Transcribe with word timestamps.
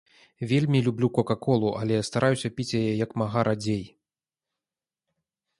Вельмі 0.51 0.79
люблю 0.85 1.09
кока-колу, 1.17 1.69
але 1.81 1.99
стараюся 2.09 2.53
піць 2.57 2.75
яе 2.81 2.91
як 3.05 3.11
мага 3.23 3.45
радзей. 3.49 3.85